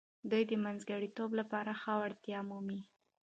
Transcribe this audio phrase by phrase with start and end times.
[0.29, 2.81] دوی د منځګړیتوب لپاره ښه وړتیا مومي.